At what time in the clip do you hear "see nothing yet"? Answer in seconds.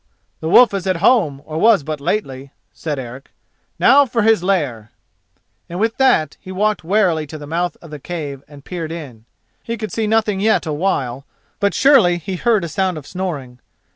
9.91-10.65